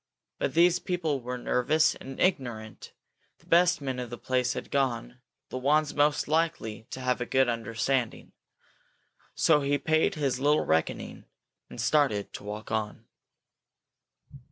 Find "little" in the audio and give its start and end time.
10.39-10.65